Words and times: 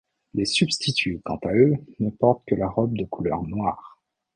Les 0.33 0.45
substituts, 0.45 1.21
quant 1.23 1.37
à 1.43 1.53
eux, 1.53 1.75
ne 1.99 2.09
portent 2.09 2.43
que 2.47 2.55
la 2.55 2.67
robe 2.67 2.97
de 2.97 3.05
couleur 3.05 3.43
noire. 3.43 3.99